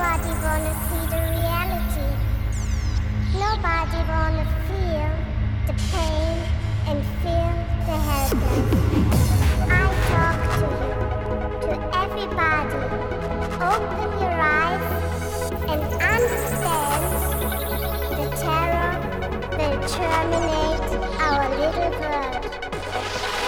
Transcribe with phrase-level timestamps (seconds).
[0.00, 2.08] Nobody wanna see the reality.
[3.36, 5.12] Nobody wanna feel
[5.66, 6.38] the pain
[6.88, 7.54] and feel
[7.84, 8.68] the helpless.
[9.68, 10.94] I talk to you,
[11.66, 12.82] to everybody.
[13.72, 14.88] Open your eyes
[15.68, 15.82] and
[16.16, 17.04] understand
[18.16, 18.92] the terror
[19.52, 23.39] will terminate our little world.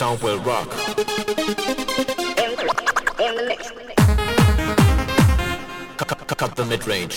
[0.00, 0.70] Sound will rock.
[5.98, 7.16] Cut, cut the mid range.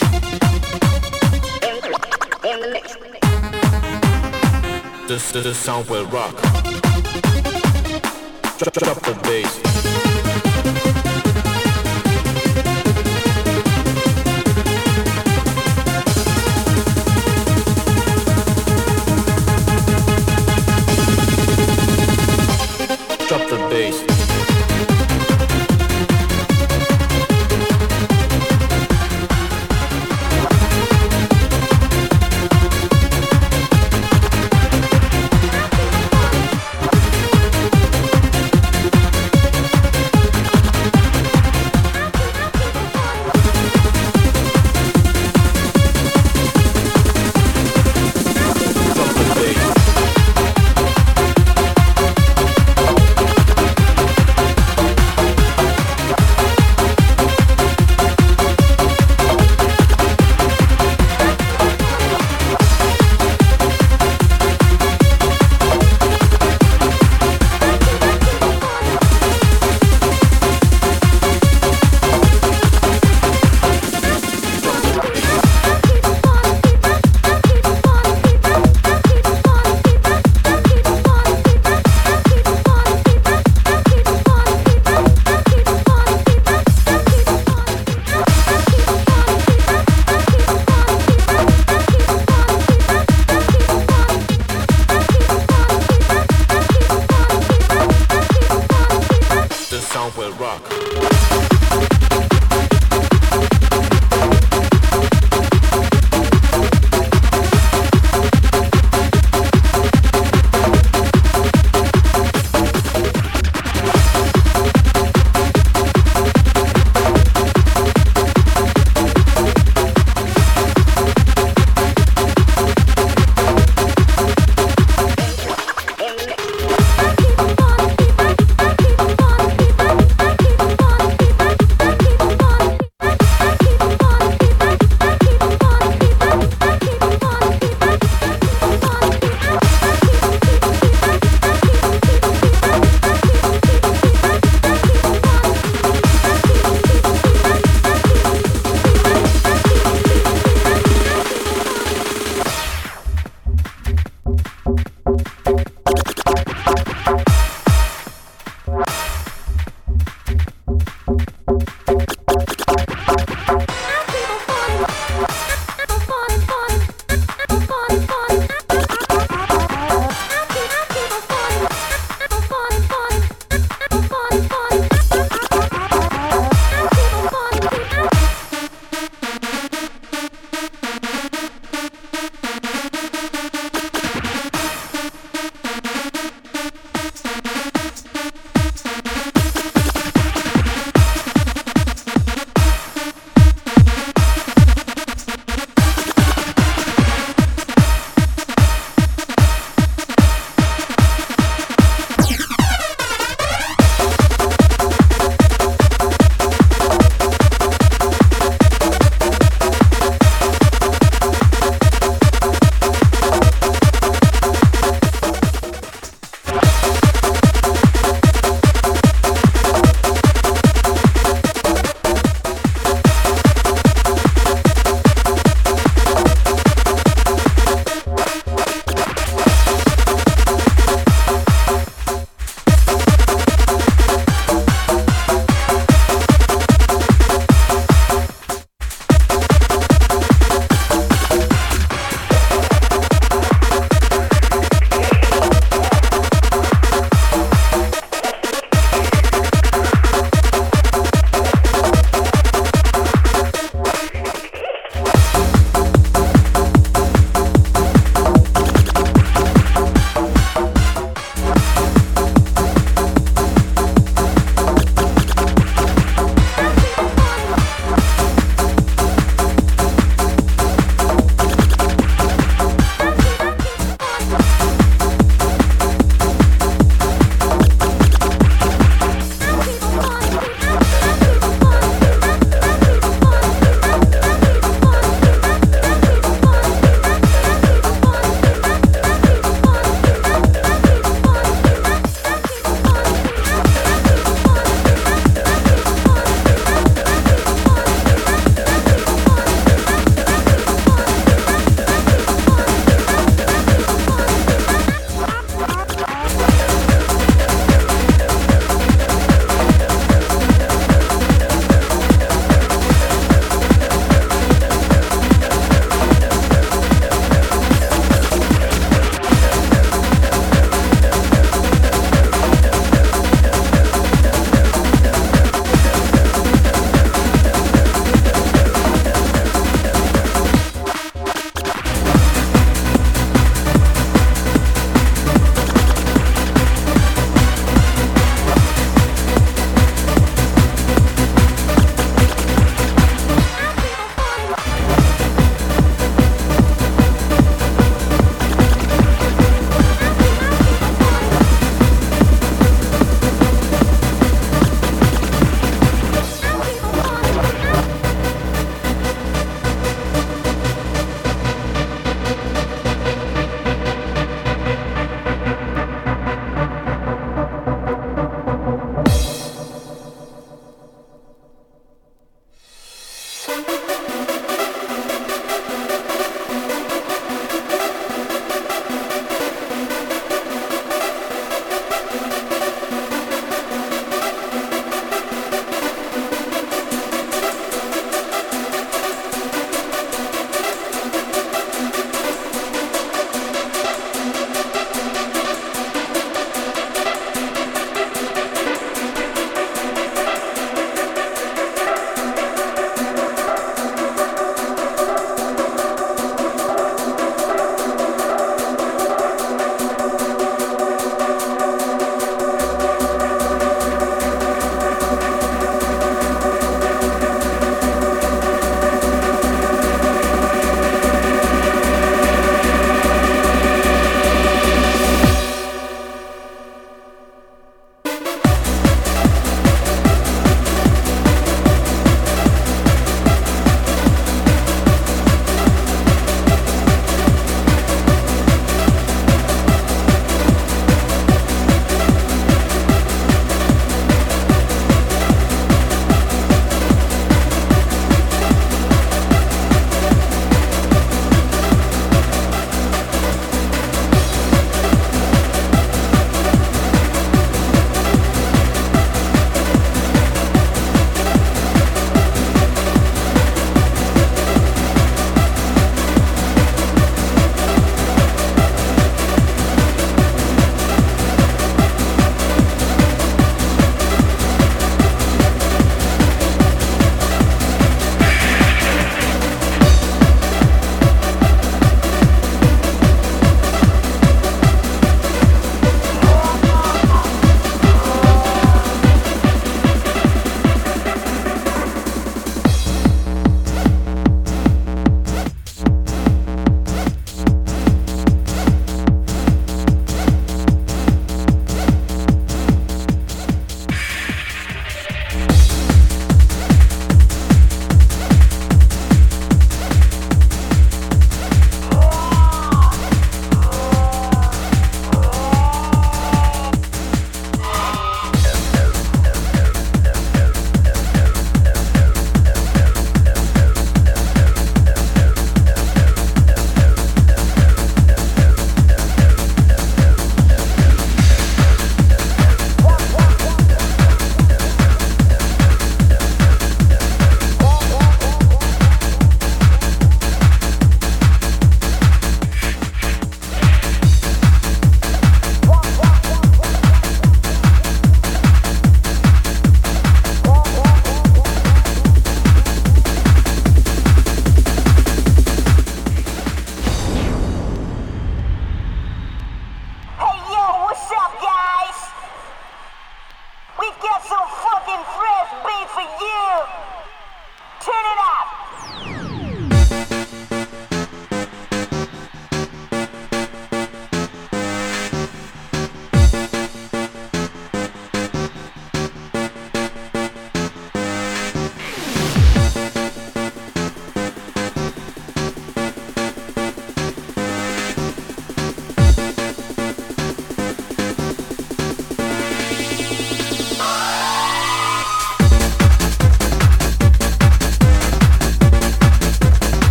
[5.07, 6.35] The, the sound will rock.
[8.57, 10.02] Drop, drop the bass.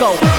[0.00, 0.29] go.